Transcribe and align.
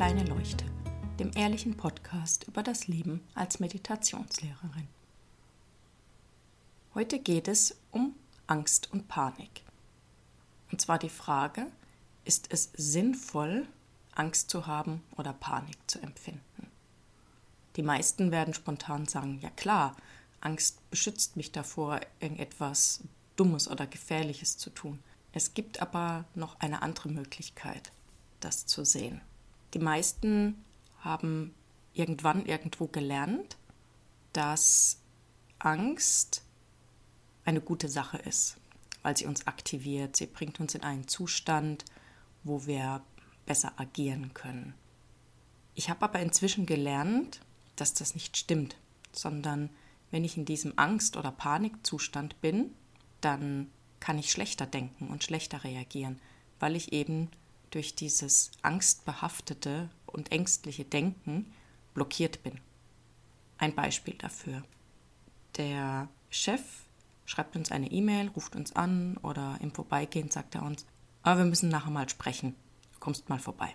kleine 0.00 0.24
Leuchte, 0.24 0.64
dem 1.18 1.30
ehrlichen 1.34 1.76
Podcast 1.76 2.44
über 2.48 2.62
das 2.62 2.88
Leben 2.88 3.20
als 3.34 3.60
Meditationslehrerin. 3.60 4.88
Heute 6.94 7.18
geht 7.18 7.48
es 7.48 7.76
um 7.90 8.14
Angst 8.46 8.90
und 8.94 9.08
Panik. 9.08 9.60
Und 10.72 10.80
zwar 10.80 10.98
die 10.98 11.10
Frage, 11.10 11.66
ist 12.24 12.50
es 12.50 12.70
sinnvoll, 12.72 13.68
Angst 14.14 14.48
zu 14.48 14.66
haben 14.66 15.02
oder 15.18 15.34
Panik 15.34 15.76
zu 15.86 16.00
empfinden? 16.00 16.70
Die 17.76 17.82
meisten 17.82 18.30
werden 18.30 18.54
spontan 18.54 19.04
sagen, 19.04 19.38
ja 19.42 19.50
klar, 19.50 19.94
Angst 20.40 20.78
beschützt 20.88 21.36
mich 21.36 21.52
davor, 21.52 22.00
irgendetwas 22.20 23.00
Dummes 23.36 23.68
oder 23.68 23.86
Gefährliches 23.86 24.56
zu 24.56 24.70
tun. 24.70 24.98
Es 25.34 25.52
gibt 25.52 25.82
aber 25.82 26.24
noch 26.34 26.58
eine 26.58 26.80
andere 26.80 27.10
Möglichkeit 27.10 27.92
das 28.40 28.64
zu 28.64 28.86
sehen. 28.86 29.20
Die 29.74 29.78
meisten 29.78 30.64
haben 31.00 31.54
irgendwann 31.92 32.46
irgendwo 32.46 32.86
gelernt, 32.86 33.56
dass 34.32 35.00
Angst 35.58 36.42
eine 37.44 37.60
gute 37.60 37.88
Sache 37.88 38.18
ist, 38.18 38.58
weil 39.02 39.16
sie 39.16 39.26
uns 39.26 39.46
aktiviert, 39.46 40.16
sie 40.16 40.26
bringt 40.26 40.60
uns 40.60 40.74
in 40.74 40.82
einen 40.82 41.08
Zustand, 41.08 41.84
wo 42.44 42.66
wir 42.66 43.02
besser 43.46 43.72
agieren 43.76 44.32
können. 44.34 44.74
Ich 45.74 45.90
habe 45.90 46.02
aber 46.02 46.20
inzwischen 46.20 46.66
gelernt, 46.66 47.40
dass 47.76 47.94
das 47.94 48.14
nicht 48.14 48.36
stimmt, 48.36 48.76
sondern 49.12 49.70
wenn 50.10 50.24
ich 50.24 50.36
in 50.36 50.44
diesem 50.44 50.74
Angst- 50.76 51.16
oder 51.16 51.30
Panikzustand 51.30 52.40
bin, 52.40 52.74
dann 53.20 53.70
kann 54.00 54.18
ich 54.18 54.30
schlechter 54.30 54.66
denken 54.66 55.08
und 55.08 55.24
schlechter 55.24 55.64
reagieren, 55.64 56.20
weil 56.58 56.76
ich 56.76 56.92
eben 56.92 57.30
durch 57.70 57.94
dieses 57.94 58.50
angstbehaftete 58.62 59.88
und 60.06 60.32
ängstliche 60.32 60.84
Denken 60.84 61.52
blockiert 61.94 62.42
bin. 62.42 62.60
Ein 63.58 63.74
Beispiel 63.74 64.14
dafür. 64.14 64.62
Der 65.56 66.08
Chef 66.30 66.62
schreibt 67.26 67.56
uns 67.56 67.70
eine 67.70 67.90
E-Mail, 67.90 68.28
ruft 68.28 68.56
uns 68.56 68.74
an 68.74 69.16
oder 69.18 69.58
im 69.60 69.72
Vorbeigehen 69.72 70.30
sagt 70.30 70.54
er 70.54 70.62
uns, 70.62 70.86
aber 71.22 71.40
wir 71.40 71.46
müssen 71.46 71.68
nachher 71.68 71.90
mal 71.90 72.08
sprechen, 72.08 72.54
du 72.92 72.98
kommst 72.98 73.28
mal 73.28 73.38
vorbei. 73.38 73.72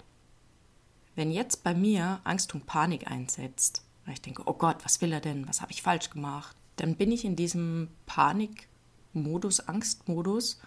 Wenn 1.16 1.32
jetzt 1.32 1.64
bei 1.64 1.74
mir 1.74 2.20
Angst 2.24 2.54
und 2.54 2.66
Panik 2.66 3.10
einsetzt, 3.10 3.84
weil 4.04 4.16
ich 4.16 4.22
denke, 4.22 4.44
oh 4.46 4.54
Gott, 4.54 4.84
was 4.84 5.02
will 5.02 5.14
er 5.14 5.22
denn, 5.22 5.48
was 5.48 5.62
habe 5.62 5.72
ich 5.72 5.82
falsch 5.82 6.10
gemacht, 6.10 6.56
dann 6.76 6.96
bin 6.96 7.12
ich 7.12 7.24
in 7.24 7.36
diesem 7.36 7.90
Panikmodus, 8.06 9.62
Angstmodus 9.62 10.60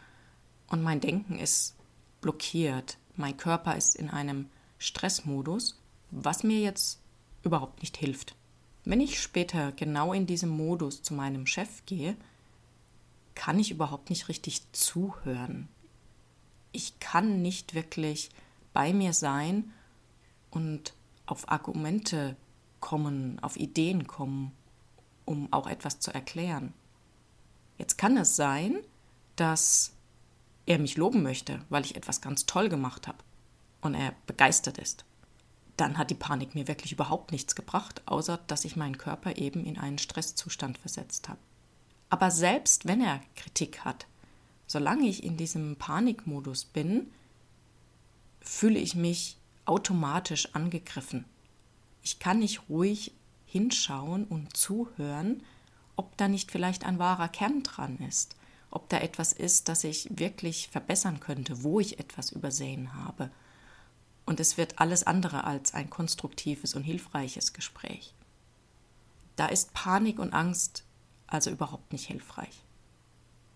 und 0.68 0.82
mein 0.82 1.00
Denken 1.00 1.38
ist 1.38 1.76
blockiert 2.20 2.96
mein 3.18 3.36
Körper 3.36 3.76
ist 3.76 3.96
in 3.96 4.10
einem 4.10 4.48
Stressmodus, 4.78 5.80
was 6.10 6.42
mir 6.42 6.60
jetzt 6.60 7.00
überhaupt 7.42 7.80
nicht 7.80 7.96
hilft. 7.96 8.34
Wenn 8.84 9.00
ich 9.00 9.20
später 9.20 9.72
genau 9.72 10.12
in 10.12 10.26
diesem 10.26 10.48
Modus 10.48 11.02
zu 11.02 11.14
meinem 11.14 11.46
Chef 11.46 11.84
gehe, 11.84 12.16
kann 13.34 13.58
ich 13.58 13.70
überhaupt 13.70 14.10
nicht 14.10 14.28
richtig 14.28 14.62
zuhören. 14.72 15.68
Ich 16.72 16.98
kann 17.00 17.42
nicht 17.42 17.74
wirklich 17.74 18.30
bei 18.72 18.92
mir 18.92 19.12
sein 19.12 19.72
und 20.50 20.94
auf 21.26 21.50
Argumente 21.50 22.36
kommen, 22.80 23.38
auf 23.40 23.56
Ideen 23.56 24.06
kommen, 24.06 24.52
um 25.24 25.52
auch 25.52 25.66
etwas 25.66 26.00
zu 26.00 26.12
erklären. 26.12 26.72
Jetzt 27.76 27.98
kann 27.98 28.16
es 28.16 28.36
sein, 28.36 28.78
dass 29.36 29.92
er 30.68 30.78
mich 30.78 30.98
loben 30.98 31.22
möchte, 31.22 31.60
weil 31.70 31.84
ich 31.84 31.96
etwas 31.96 32.20
ganz 32.20 32.44
toll 32.44 32.68
gemacht 32.68 33.08
habe 33.08 33.18
und 33.80 33.94
er 33.94 34.14
begeistert 34.26 34.76
ist, 34.76 35.06
dann 35.78 35.96
hat 35.96 36.10
die 36.10 36.14
Panik 36.14 36.54
mir 36.54 36.68
wirklich 36.68 36.92
überhaupt 36.92 37.32
nichts 37.32 37.54
gebracht, 37.54 38.02
außer 38.04 38.38
dass 38.48 38.66
ich 38.66 38.76
meinen 38.76 38.98
Körper 38.98 39.38
eben 39.38 39.64
in 39.64 39.78
einen 39.78 39.98
Stresszustand 39.98 40.76
versetzt 40.76 41.28
habe. 41.30 41.38
Aber 42.10 42.30
selbst 42.30 42.86
wenn 42.86 43.00
er 43.00 43.20
Kritik 43.34 43.84
hat, 43.84 44.06
solange 44.66 45.08
ich 45.08 45.24
in 45.24 45.38
diesem 45.38 45.76
Panikmodus 45.76 46.66
bin, 46.66 47.10
fühle 48.42 48.78
ich 48.78 48.94
mich 48.94 49.38
automatisch 49.64 50.54
angegriffen. 50.54 51.24
Ich 52.02 52.18
kann 52.18 52.40
nicht 52.40 52.68
ruhig 52.68 53.12
hinschauen 53.46 54.24
und 54.24 54.54
zuhören, 54.54 55.42
ob 55.96 56.14
da 56.18 56.28
nicht 56.28 56.50
vielleicht 56.50 56.84
ein 56.84 56.98
wahrer 56.98 57.28
Kern 57.28 57.62
dran 57.62 57.98
ist 57.98 58.37
ob 58.70 58.88
da 58.88 58.98
etwas 58.98 59.32
ist, 59.32 59.68
das 59.68 59.84
ich 59.84 60.08
wirklich 60.10 60.68
verbessern 60.68 61.20
könnte, 61.20 61.62
wo 61.62 61.80
ich 61.80 61.98
etwas 61.98 62.30
übersehen 62.32 62.94
habe. 62.94 63.30
Und 64.26 64.40
es 64.40 64.58
wird 64.58 64.78
alles 64.78 65.04
andere 65.04 65.44
als 65.44 65.72
ein 65.72 65.88
konstruktives 65.88 66.74
und 66.74 66.82
hilfreiches 66.82 67.52
Gespräch. 67.52 68.12
Da 69.36 69.46
ist 69.46 69.72
Panik 69.72 70.18
und 70.18 70.32
Angst 70.32 70.84
also 71.26 71.50
überhaupt 71.50 71.92
nicht 71.92 72.06
hilfreich. 72.06 72.62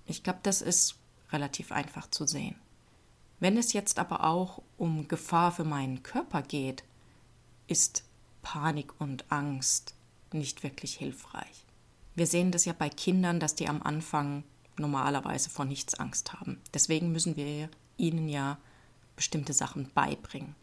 Ich 0.07 0.23
glaube, 0.23 0.41
das 0.43 0.63
ist 0.63 0.97
relativ 1.31 1.73
einfach 1.73 2.09
zu 2.11 2.27
sehen. 2.27 2.57
Wenn 3.41 3.57
es 3.57 3.73
jetzt 3.73 3.99
aber 3.99 4.25
auch 4.25 4.63
um 4.79 5.09
Gefahr 5.09 5.51
für 5.51 5.65
meinen 5.65 6.03
Körper 6.03 6.43
geht, 6.43 6.85
ist 7.67 8.05
Panik 8.43 8.93
und 9.01 9.25
Angst 9.31 9.95
nicht 10.33 10.63
wirklich 10.63 10.95
hilfreich. 10.95 11.65
Wir 12.15 12.27
sehen 12.27 12.53
das 12.53 12.67
ja 12.67 12.73
bei 12.73 12.89
Kindern, 12.89 13.41
dass 13.41 13.55
die 13.55 13.69
am 13.69 13.83
Anfang 13.83 14.45
normalerweise 14.77 15.51
vor 15.51 15.65
nichts 15.65 15.95
Angst 15.95 16.33
haben. 16.33 16.61
Deswegen 16.75 17.13
müssen 17.13 17.37
wir 17.37 17.69
ihnen 17.97 18.29
ja 18.29 18.59
bestimmte 19.17 19.53
Sachen 19.53 19.91
beibringen. 19.95 20.55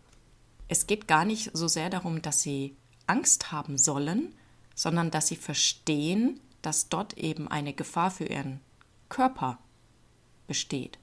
Es 0.67 0.87
geht 0.87 1.07
gar 1.07 1.25
nicht 1.25 1.51
so 1.53 1.67
sehr 1.67 1.89
darum, 1.89 2.21
dass 2.21 2.41
sie 2.41 2.75
Angst 3.07 3.51
haben 3.51 3.77
sollen, 3.77 4.35
sondern 4.75 5.11
dass 5.11 5.27
sie 5.27 5.35
verstehen, 5.35 6.39
dass 6.61 6.89
dort 6.89 7.17
eben 7.17 7.47
eine 7.47 7.73
Gefahr 7.73 8.11
für 8.11 8.25
ihren 8.25 8.59
Körper 9.09 9.57
besteht. 10.47 10.99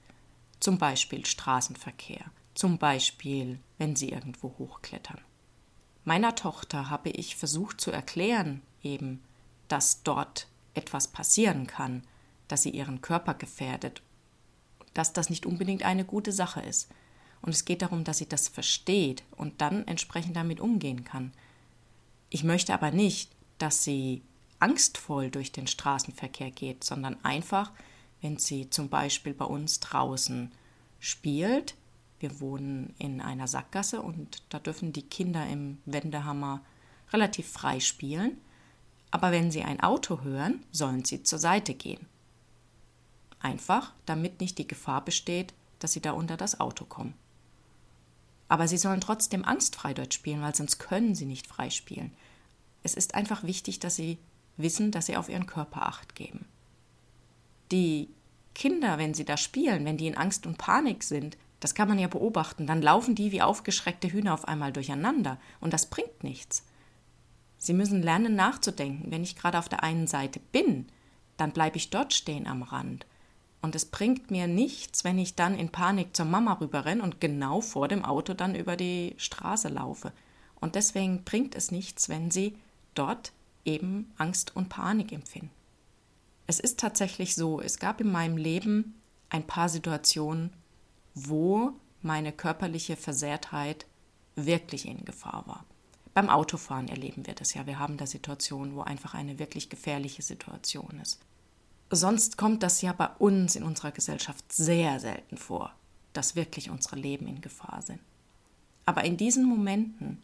Zum 0.60 0.78
Beispiel 0.78 1.26
Straßenverkehr, 1.26 2.24
zum 2.54 2.78
Beispiel, 2.78 3.58
wenn 3.78 3.96
sie 3.96 4.10
irgendwo 4.10 4.54
hochklettern. 4.58 5.20
Meiner 6.04 6.34
Tochter 6.36 6.88
habe 6.88 7.10
ich 7.10 7.36
versucht 7.36 7.80
zu 7.80 7.90
erklären, 7.90 8.62
eben, 8.82 9.22
dass 9.68 10.02
dort 10.04 10.46
etwas 10.74 11.08
passieren 11.08 11.66
kann, 11.66 12.04
dass 12.48 12.62
sie 12.62 12.70
ihren 12.70 13.00
Körper 13.00 13.34
gefährdet, 13.34 14.02
dass 14.94 15.12
das 15.12 15.30
nicht 15.30 15.46
unbedingt 15.46 15.82
eine 15.82 16.04
gute 16.04 16.32
Sache 16.32 16.60
ist. 16.60 16.88
Und 17.42 17.50
es 17.50 17.64
geht 17.64 17.82
darum, 17.82 18.04
dass 18.04 18.18
sie 18.18 18.28
das 18.28 18.48
versteht 18.48 19.22
und 19.36 19.60
dann 19.60 19.86
entsprechend 19.86 20.36
damit 20.36 20.60
umgehen 20.60 21.04
kann. 21.04 21.32
Ich 22.30 22.44
möchte 22.44 22.74
aber 22.74 22.90
nicht, 22.90 23.30
dass 23.58 23.84
sie 23.84 24.22
angstvoll 24.58 25.30
durch 25.30 25.52
den 25.52 25.66
Straßenverkehr 25.66 26.50
geht, 26.50 26.82
sondern 26.82 27.22
einfach, 27.24 27.72
wenn 28.20 28.38
sie 28.38 28.70
zum 28.70 28.88
Beispiel 28.88 29.34
bei 29.34 29.44
uns 29.44 29.80
draußen 29.80 30.50
spielt. 30.98 31.74
Wir 32.18 32.40
wohnen 32.40 32.94
in 32.98 33.20
einer 33.20 33.46
Sackgasse 33.46 34.00
und 34.00 34.42
da 34.48 34.58
dürfen 34.58 34.92
die 34.92 35.02
Kinder 35.02 35.46
im 35.46 35.78
Wendehammer 35.84 36.62
relativ 37.12 37.48
frei 37.48 37.80
spielen. 37.80 38.38
Aber 39.10 39.30
wenn 39.30 39.50
sie 39.50 39.62
ein 39.62 39.80
Auto 39.80 40.22
hören, 40.22 40.64
sollen 40.72 41.04
sie 41.04 41.22
zur 41.22 41.38
Seite 41.38 41.74
gehen. 41.74 42.06
Einfach, 43.46 43.92
damit 44.06 44.40
nicht 44.40 44.58
die 44.58 44.66
Gefahr 44.66 45.04
besteht, 45.04 45.54
dass 45.78 45.92
sie 45.92 46.00
da 46.00 46.10
unter 46.10 46.36
das 46.36 46.58
Auto 46.58 46.84
kommen. 46.84 47.14
Aber 48.48 48.66
sie 48.66 48.76
sollen 48.76 49.00
trotzdem 49.00 49.44
angstfrei 49.44 49.94
dort 49.94 50.12
spielen, 50.14 50.42
weil 50.42 50.52
sonst 50.52 50.78
können 50.78 51.14
sie 51.14 51.26
nicht 51.26 51.46
frei 51.46 51.70
spielen. 51.70 52.10
Es 52.82 52.94
ist 52.94 53.14
einfach 53.14 53.44
wichtig, 53.44 53.78
dass 53.78 53.94
sie 53.94 54.18
wissen, 54.56 54.90
dass 54.90 55.06
sie 55.06 55.16
auf 55.16 55.28
ihren 55.28 55.46
Körper 55.46 55.86
acht 55.86 56.16
geben. 56.16 56.44
Die 57.70 58.08
Kinder, 58.52 58.98
wenn 58.98 59.14
sie 59.14 59.24
da 59.24 59.36
spielen, 59.36 59.84
wenn 59.84 59.96
die 59.96 60.08
in 60.08 60.16
Angst 60.16 60.44
und 60.44 60.58
Panik 60.58 61.04
sind, 61.04 61.36
das 61.60 61.76
kann 61.76 61.86
man 61.86 62.00
ja 62.00 62.08
beobachten, 62.08 62.66
dann 62.66 62.82
laufen 62.82 63.14
die 63.14 63.30
wie 63.30 63.42
aufgeschreckte 63.42 64.10
Hühner 64.12 64.34
auf 64.34 64.48
einmal 64.48 64.72
durcheinander 64.72 65.38
und 65.60 65.72
das 65.72 65.86
bringt 65.86 66.24
nichts. 66.24 66.64
Sie 67.58 67.74
müssen 67.74 68.02
lernen 68.02 68.34
nachzudenken. 68.34 69.12
Wenn 69.12 69.22
ich 69.22 69.36
gerade 69.36 69.60
auf 69.60 69.68
der 69.68 69.84
einen 69.84 70.08
Seite 70.08 70.40
bin, 70.50 70.88
dann 71.36 71.52
bleibe 71.52 71.76
ich 71.76 71.90
dort 71.90 72.12
stehen 72.12 72.48
am 72.48 72.64
Rand 72.64 73.06
und 73.62 73.74
es 73.74 73.86
bringt 73.86 74.30
mir 74.30 74.46
nichts, 74.46 75.04
wenn 75.04 75.18
ich 75.18 75.34
dann 75.34 75.58
in 75.58 75.70
Panik 75.70 76.14
zur 76.14 76.26
Mama 76.26 76.54
rüberrenne 76.54 77.02
und 77.02 77.20
genau 77.20 77.60
vor 77.60 77.88
dem 77.88 78.04
Auto 78.04 78.34
dann 78.34 78.54
über 78.54 78.76
die 78.76 79.14
Straße 79.16 79.68
laufe. 79.68 80.12
Und 80.60 80.74
deswegen 80.74 81.24
bringt 81.24 81.54
es 81.54 81.70
nichts, 81.70 82.08
wenn 82.08 82.30
sie 82.30 82.56
dort 82.94 83.32
eben 83.64 84.12
Angst 84.16 84.54
und 84.54 84.68
Panik 84.68 85.12
empfinden. 85.12 85.50
Es 86.46 86.60
ist 86.60 86.78
tatsächlich 86.78 87.34
so, 87.34 87.60
es 87.60 87.78
gab 87.78 88.00
in 88.00 88.10
meinem 88.10 88.36
Leben 88.36 88.94
ein 89.28 89.46
paar 89.46 89.68
Situationen, 89.68 90.52
wo 91.14 91.72
meine 92.02 92.32
körperliche 92.32 92.96
Versehrtheit 92.96 93.86
wirklich 94.36 94.86
in 94.86 95.04
Gefahr 95.04 95.44
war. 95.46 95.64
Beim 96.14 96.30
Autofahren 96.30 96.88
erleben 96.88 97.26
wir 97.26 97.34
das 97.34 97.52
ja. 97.54 97.66
Wir 97.66 97.78
haben 97.78 97.96
da 97.96 98.06
Situationen, 98.06 98.76
wo 98.76 98.82
einfach 98.82 99.14
eine 99.14 99.38
wirklich 99.38 99.68
gefährliche 99.68 100.22
Situation 100.22 101.00
ist. 101.02 101.20
Sonst 101.90 102.36
kommt 102.36 102.62
das 102.62 102.82
ja 102.82 102.92
bei 102.92 103.08
uns 103.18 103.54
in 103.54 103.62
unserer 103.62 103.92
Gesellschaft 103.92 104.52
sehr 104.52 104.98
selten 104.98 105.36
vor, 105.36 105.72
dass 106.12 106.34
wirklich 106.34 106.70
unsere 106.70 106.96
Leben 106.96 107.28
in 107.28 107.40
Gefahr 107.40 107.82
sind. 107.82 108.00
Aber 108.84 109.04
in 109.04 109.16
diesen 109.16 109.44
Momenten, 109.44 110.22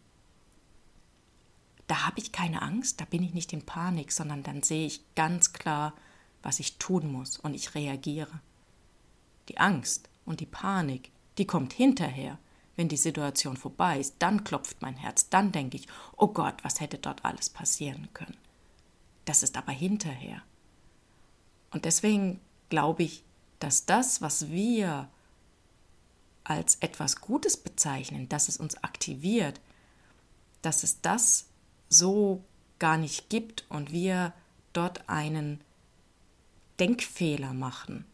da 1.87 2.07
habe 2.07 2.19
ich 2.19 2.33
keine 2.33 2.63
Angst, 2.63 3.01
da 3.01 3.05
bin 3.05 3.23
ich 3.23 3.35
nicht 3.35 3.53
in 3.53 3.67
Panik, 3.67 4.13
sondern 4.13 4.43
dann 4.43 4.63
sehe 4.63 4.87
ich 4.87 5.03
ganz 5.15 5.53
klar, 5.53 5.95
was 6.43 6.59
ich 6.59 6.79
tun 6.79 7.13
muss 7.13 7.37
und 7.37 7.55
ich 7.55 7.75
reagiere. 7.75 8.41
Die 9.49 9.59
Angst 9.59 10.09
und 10.25 10.41
die 10.41 10.47
Panik, 10.47 11.11
die 11.39 11.47
kommt 11.47 11.73
hinterher. 11.73 12.39
Wenn 12.75 12.89
die 12.89 12.97
Situation 12.97 13.57
vorbei 13.57 14.01
ist, 14.01 14.17
dann 14.19 14.45
klopft 14.45 14.81
mein 14.81 14.97
Herz, 14.97 15.29
dann 15.29 15.53
denke 15.53 15.77
ich, 15.77 15.87
oh 16.17 16.29
Gott, 16.29 16.55
was 16.63 16.81
hätte 16.81 16.99
dort 16.99 17.25
alles 17.25 17.51
passieren 17.51 18.09
können. 18.15 18.39
Das 19.27 19.43
ist 19.43 19.57
aber 19.57 19.73
hinterher. 19.73 20.43
Und 21.73 21.85
deswegen 21.85 22.41
glaube 22.69 23.03
ich, 23.03 23.25
dass 23.59 23.87
das, 23.87 24.23
was 24.23 24.51
wir 24.51 25.09
als 26.45 26.77
etwas 26.77 27.21
Gutes 27.21 27.57
bezeichnen, 27.57 28.29
dass 28.29 28.49
es 28.49 28.57
uns 28.57 28.83
aktiviert, 28.83 29.61
dass 30.61 30.83
es 30.83 31.01
das 31.01 31.47
so 31.89 32.43
gar 32.79 32.99
nicht 32.99 33.29
gibt 33.29 33.65
und 33.69 33.93
wir 33.93 34.33
dort 34.73 35.09
einen 35.09 35.61
Denkfehler 36.81 37.53
machen, 37.53 38.05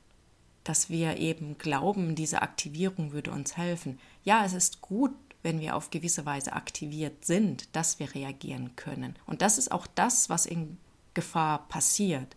dass 0.65 0.91
wir 0.91 1.17
eben 1.17 1.57
glauben, 1.57 2.15
diese 2.15 2.43
Aktivierung 2.43 3.13
würde 3.13 3.31
uns 3.31 3.57
helfen. 3.57 3.99
Ja, 4.25 4.45
es 4.45 4.53
ist 4.53 4.81
gut, 4.83 5.13
wenn 5.43 5.61
wir 5.61 5.77
auf 5.77 5.91
gewisse 5.91 6.27
Weise 6.27 6.53
aktiviert 6.53 7.25
sind, 7.25 7.75
dass 7.75 7.99
wir 7.99 8.15
reagieren 8.15 8.77
können. 8.77 9.17
Und 9.25 9.41
das 9.41 9.57
ist 9.57 9.73
auch 9.73 9.87
das, 9.87 10.29
was 10.29 10.45
in 10.45 10.77
Gefahr 11.15 11.67
passiert. 11.69 12.37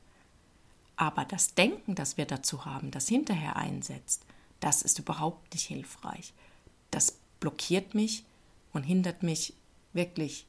Aber 1.01 1.25
das 1.25 1.55
Denken, 1.55 1.95
das 1.95 2.17
wir 2.17 2.27
dazu 2.27 2.63
haben, 2.63 2.91
das 2.91 3.07
hinterher 3.07 3.55
einsetzt, 3.55 4.23
das 4.59 4.83
ist 4.83 4.99
überhaupt 4.99 5.51
nicht 5.51 5.65
hilfreich. 5.65 6.31
Das 6.91 7.17
blockiert 7.39 7.95
mich 7.95 8.23
und 8.71 8.83
hindert 8.83 9.23
mich 9.23 9.55
wirklich 9.93 10.45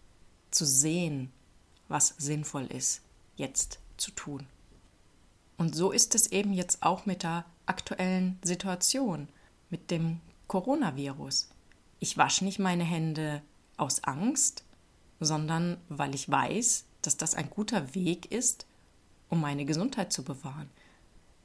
zu 0.50 0.66
sehen, 0.66 1.32
was 1.88 2.08
sinnvoll 2.18 2.66
ist, 2.66 3.00
jetzt 3.34 3.78
zu 3.96 4.10
tun. 4.10 4.46
Und 5.56 5.74
so 5.74 5.90
ist 5.90 6.14
es 6.14 6.26
eben 6.26 6.52
jetzt 6.52 6.82
auch 6.82 7.06
mit 7.06 7.22
der 7.22 7.46
aktuellen 7.64 8.38
Situation, 8.42 9.28
mit 9.70 9.90
dem 9.90 10.20
Coronavirus. 10.48 11.48
Ich 11.98 12.18
wasche 12.18 12.44
nicht 12.44 12.58
meine 12.58 12.84
Hände 12.84 13.40
aus 13.78 14.04
Angst, 14.04 14.64
sondern 15.18 15.78
weil 15.88 16.14
ich 16.14 16.28
weiß, 16.28 16.84
dass 17.00 17.16
das 17.16 17.34
ein 17.34 17.48
guter 17.48 17.94
Weg 17.94 18.30
ist, 18.30 18.66
um 19.32 19.40
meine 19.40 19.64
Gesundheit 19.64 20.12
zu 20.12 20.24
bewahren. 20.24 20.68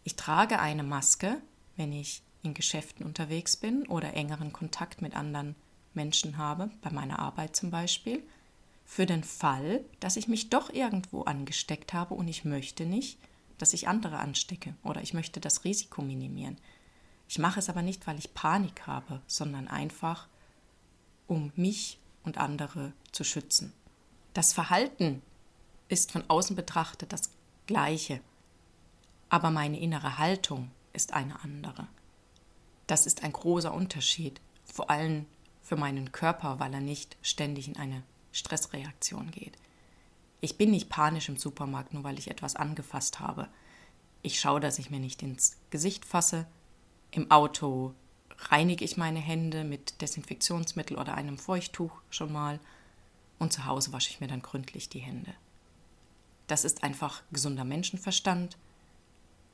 Ich 0.04 0.18
trage 0.18 0.60
eine 0.60 0.84
Maske, 0.84 1.42
wenn 1.78 1.94
ich 1.94 2.22
in 2.44 2.54
Geschäften 2.54 3.06
unterwegs 3.06 3.56
bin 3.56 3.88
oder 3.88 4.13
engeren 4.13 4.51
Kontakt 4.51 5.01
mit 5.01 5.16
anderen 5.16 5.56
Menschen 5.94 6.38
habe, 6.38 6.69
bei 6.81 6.89
meiner 6.89 7.19
Arbeit 7.19 7.56
zum 7.56 7.72
Beispiel, 7.72 8.22
für 8.84 9.06
den 9.06 9.24
Fall, 9.24 9.86
dass 10.01 10.18
ich 10.18 10.28
mich 10.28 10.50
doch 10.50 10.69
irgendwo 10.69 11.22
angesteckt 11.22 11.94
habe 11.94 12.13
und 12.13 12.28
ich 12.28 12.44
möchte 12.44 12.86
nicht, 12.86 13.19
dass 13.57 13.72
ich 13.72 13.88
andere 13.88 14.19
anstecke 14.19 14.75
oder 14.84 15.01
ich 15.01 15.13
möchte 15.13 15.39
das 15.39 15.63
Risiko 15.63 16.01
minimieren. 16.01 16.57
Ich 17.30 17.39
mache 17.39 17.62
es 17.62 17.69
aber 17.69 17.84
nicht, 17.84 18.06
weil 18.06 18.19
ich 18.19 18.34
Panik 18.34 18.86
habe, 18.86 19.22
sondern 19.28 19.69
einfach, 19.69 20.28
um 21.25 21.54
mich 21.56 22.00
und 22.25 22.38
andere 22.38 22.92
zu 23.13 23.24
schützen. 23.24 23.72
Das 24.34 24.51
Verhalten 24.51 25.22
ist 25.88 26.12
von 26.12 26.25
außen 26.28 26.57
betrachtet 26.57 27.13
das 27.13 27.31
gleiche, 27.67 28.21
aber 29.29 29.51
meine 29.51 29.79
innere 29.79 30.17
Haltung 30.17 30.71
ist 30.93 31.13
eine 31.13 31.43
andere. 31.43 31.87
Das 32.87 33.05
ist 33.05 33.23
ein 33.23 33.33
großer 33.33 33.73
Unterschied, 33.73 34.41
vor 34.65 34.89
allem 34.89 35.25
für 35.61 35.75
meinen 35.75 36.11
Körper, 36.11 36.59
weil 36.59 36.73
er 36.73 36.79
nicht 36.79 37.17
ständig 37.21 37.67
in 37.67 37.77
eine 37.77 38.03
Stressreaktion 38.31 39.31
geht. 39.31 39.57
Ich 40.39 40.57
bin 40.57 40.71
nicht 40.71 40.89
panisch 40.89 41.29
im 41.29 41.37
Supermarkt, 41.37 41.93
nur 41.93 42.03
weil 42.03 42.17
ich 42.17 42.29
etwas 42.29 42.55
angefasst 42.55 43.19
habe. 43.19 43.49
Ich 44.21 44.39
schaue, 44.39 44.59
dass 44.59 44.79
ich 44.79 44.89
mir 44.89 44.99
nicht 44.99 45.21
ins 45.23 45.57
Gesicht 45.69 46.05
fasse. 46.05 46.47
Im 47.11 47.31
Auto 47.31 47.93
reinige 48.37 48.85
ich 48.85 48.97
meine 48.97 49.19
Hände 49.19 49.63
mit 49.63 50.01
Desinfektionsmittel 50.01 50.97
oder 50.97 51.15
einem 51.15 51.37
Feuchttuch 51.37 51.91
schon 52.09 52.31
mal. 52.31 52.59
Und 53.39 53.51
zu 53.51 53.65
Hause 53.65 53.91
wasche 53.93 54.09
ich 54.09 54.19
mir 54.19 54.27
dann 54.27 54.41
gründlich 54.41 54.89
die 54.89 54.99
Hände. 54.99 55.33
Das 56.47 56.63
ist 56.63 56.83
einfach 56.83 57.23
gesunder 57.31 57.65
Menschenverstand. 57.65 58.57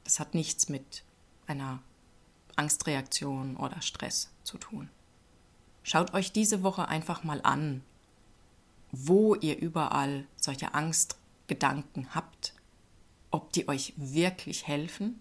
Das 0.03 0.19
hat 0.19 0.35
nichts 0.35 0.69
mit 0.69 1.03
einer 1.47 1.81
Angstreaktion 2.55 3.57
oder 3.57 3.81
Stress 3.81 4.29
zu 4.43 4.57
tun. 4.57 4.89
Schaut 5.81 6.13
euch 6.13 6.31
diese 6.31 6.63
Woche 6.63 6.87
einfach 6.87 7.23
mal 7.23 7.41
an, 7.41 7.83
wo 8.91 9.35
ihr 9.35 9.57
überall 9.57 10.25
solche 10.37 10.73
Angstgedanken 10.73 12.13
habt, 12.13 12.53
ob 13.31 13.51
die 13.51 13.67
euch 13.67 13.93
wirklich 13.97 14.67
helfen 14.67 15.19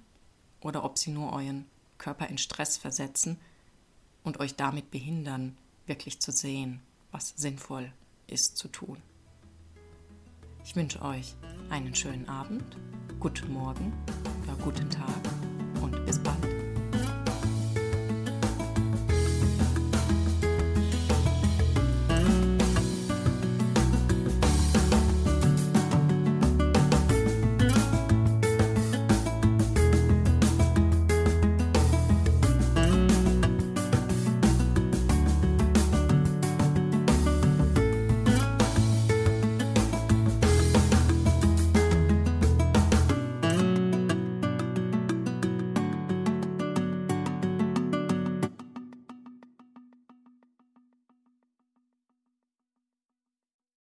oder 0.61 0.85
ob 0.85 0.99
sie 0.99 1.11
nur 1.11 1.33
euren 1.33 1.67
Körper 1.99 2.29
in 2.29 2.39
Stress 2.39 2.77
versetzen 2.77 3.41
und 4.23 4.41
euch 4.41 4.55
damit 4.55 4.91
behindern, 4.91 5.57
wirklich 5.87 6.21
zu 6.21 6.31
sehen, 6.31 6.81
was 7.11 7.31
sinnvoll 7.37 7.93
ist 8.27 8.57
zu 8.57 8.69
tun. 8.69 8.99
Ich 10.65 10.77
wünsche 10.77 11.03
euch 11.03 11.35
einen 11.71 11.95
schönen 11.95 12.29
Abend, 12.29 12.77
guten 13.19 13.53
Morgen 13.53 13.93
oder 14.45 14.57
guten 14.63 14.89
Tag 14.89 15.09
und 15.83 16.07
bis 16.07 16.19
bald. 16.19 16.62